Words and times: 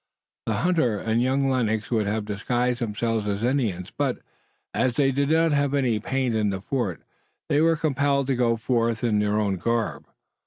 The 0.47 0.55
hunter 0.55 0.97
and 0.97 1.21
young 1.21 1.47
Lennox 1.47 1.91
would 1.91 2.07
have 2.07 2.25
disguised 2.25 2.79
themselves 2.81 3.27
as 3.27 3.43
Indians, 3.43 3.91
but 3.95 4.17
as 4.73 4.93
they 4.95 5.11
did 5.11 5.29
not 5.29 5.51
have 5.51 5.75
any 5.75 5.99
paint 5.99 6.33
in 6.33 6.49
the 6.49 6.59
fort 6.59 7.03
they 7.49 7.61
were 7.61 7.75
compelled 7.75 8.25
to 8.25 8.35
go 8.35 8.57
forth 8.57 9.03
in 9.03 9.19
their 9.19 9.37
own 9.39 9.57
garb. 9.57 10.07